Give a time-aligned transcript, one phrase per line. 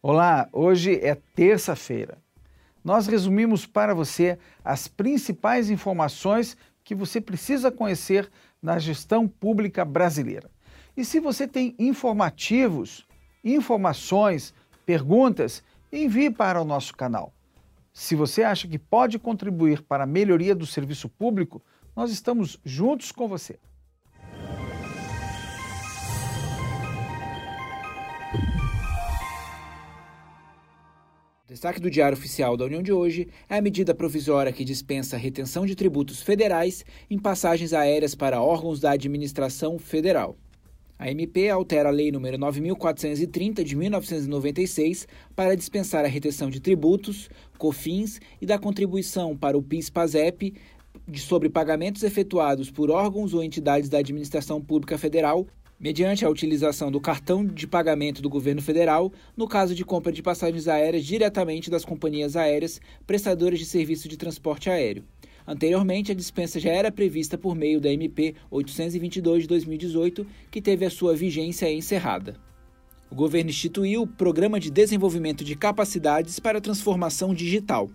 [0.00, 2.18] Olá, hoje é terça-feira.
[2.84, 8.30] Nós resumimos para você as principais informações que você precisa conhecer
[8.62, 10.48] na gestão pública brasileira.
[10.96, 13.08] E se você tem informativos,
[13.42, 14.54] informações,
[14.86, 17.34] perguntas, envie para o nosso canal.
[17.92, 21.60] Se você acha que pode contribuir para a melhoria do serviço público,
[21.96, 23.58] nós estamos juntos com você.
[31.48, 35.18] Destaque do Diário Oficial da União de hoje é a medida provisória que dispensa a
[35.18, 40.36] retenção de tributos federais em passagens aéreas para órgãos da administração federal.
[40.98, 47.30] A MP altera a Lei nº 9.430 de 1996 para dispensar a retenção de tributos,
[47.56, 50.52] COFINS e da contribuição para o PIS/PASEP
[51.16, 55.46] sobre pagamentos efetuados por órgãos ou entidades da administração pública federal
[55.78, 60.22] mediante a utilização do cartão de pagamento do governo federal no caso de compra de
[60.22, 65.04] passagens aéreas diretamente das companhias aéreas prestadoras de serviço de transporte aéreo.
[65.46, 70.84] Anteriormente, a dispensa já era prevista por meio da MP 822 de 2018, que teve
[70.84, 72.36] a sua vigência encerrada.
[73.10, 77.88] O governo instituiu o Programa de Desenvolvimento de Capacidades para a Transformação Digital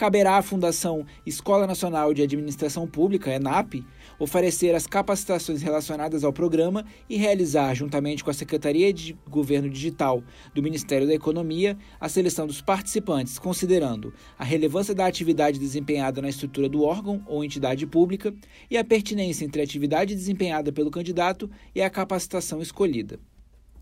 [0.00, 3.84] caberá à Fundação Escola Nacional de Administração Pública, ENAP,
[4.18, 10.24] oferecer as capacitações relacionadas ao programa e realizar, juntamente com a Secretaria de Governo Digital
[10.54, 16.30] do Ministério da Economia, a seleção dos participantes, considerando a relevância da atividade desempenhada na
[16.30, 18.32] estrutura do órgão ou entidade pública
[18.70, 23.20] e a pertinência entre a atividade desempenhada pelo candidato e a capacitação escolhida.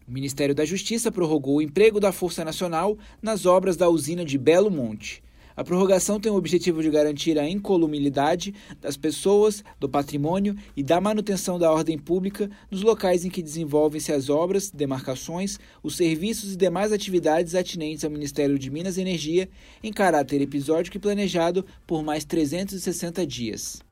[0.05, 4.37] O Ministério da Justiça prorrogou o emprego da Força Nacional nas obras da usina de
[4.37, 5.23] Belo Monte.
[5.59, 11.01] A prorrogação tem o objetivo de garantir a incolumidade das pessoas, do patrimônio e da
[11.01, 16.57] manutenção da ordem pública nos locais em que desenvolvem-se as obras, demarcações, os serviços e
[16.57, 19.49] demais atividades atinentes ao Ministério de Minas e Energia
[19.83, 23.83] em caráter episódico e planejado por mais 360 dias.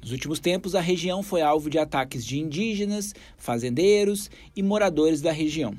[0.00, 5.32] Nos últimos tempos, a região foi alvo de ataques de indígenas, fazendeiros e moradores da
[5.32, 5.76] região.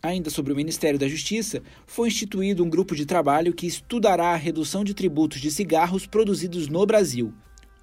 [0.00, 4.36] Ainda sobre o Ministério da Justiça, foi instituído um grupo de trabalho que estudará a
[4.36, 7.34] redução de tributos de cigarros produzidos no Brasil.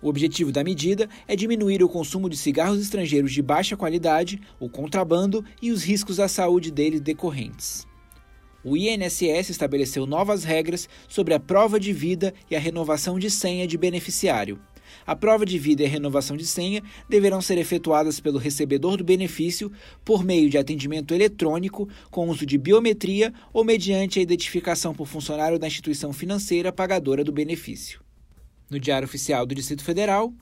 [0.01, 4.69] O objetivo da medida é diminuir o consumo de cigarros estrangeiros de baixa qualidade, o
[4.69, 7.85] contrabando e os riscos à saúde deles decorrentes.
[8.63, 13.67] O INSS estabeleceu novas regras sobre a prova de vida e a renovação de senha
[13.67, 14.59] de beneficiário.
[15.05, 19.03] A prova de vida e a renovação de senha deverão ser efetuadas pelo recebedor do
[19.03, 19.71] benefício
[20.03, 25.59] por meio de atendimento eletrônico com uso de biometria ou mediante a identificação por funcionário
[25.59, 28.01] da instituição financeira pagadora do benefício.
[28.69, 30.33] No Diário Oficial do Distrito Federal,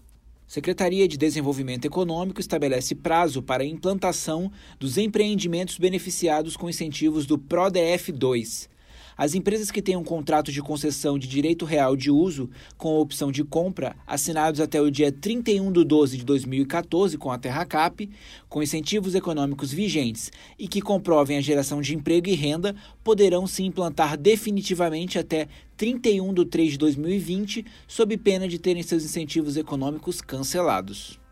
[0.47, 7.37] Secretaria de Desenvolvimento Econômico estabelece prazo para a implantação dos empreendimentos beneficiados com incentivos do
[7.37, 8.69] PRODEF 2,
[9.17, 13.31] as empresas que têm um contrato de concessão de direito real de uso com opção
[13.31, 18.09] de compra assinados até o dia 31 de 12 de 2014 com a Terracap,
[18.49, 23.63] com incentivos econômicos vigentes e que comprovem a geração de emprego e renda, poderão se
[23.63, 25.47] implantar definitivamente até
[25.77, 31.22] 31 de 3 de 2020, sob pena de terem seus incentivos econômicos cancelados.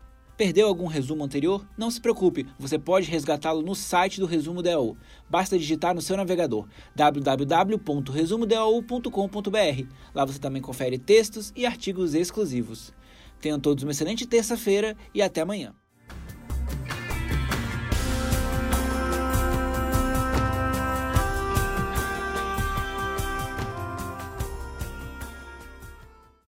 [0.42, 1.64] Perdeu algum resumo anterior?
[1.78, 4.96] Não se preocupe, você pode resgatá-lo no site do Resumo DAU.
[5.30, 6.66] Basta digitar no seu navegador
[6.96, 9.86] www.resumodau.com.br.
[10.12, 12.92] Lá você também confere textos e artigos exclusivos.
[13.40, 15.72] Tenham todos uma excelente terça-feira e até amanhã.